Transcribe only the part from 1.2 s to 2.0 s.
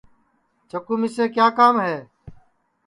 کیا کام ہے